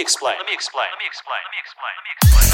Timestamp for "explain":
0.00-0.36, 0.54-0.88, 1.06-1.40, 1.60-1.92, 2.16-2.49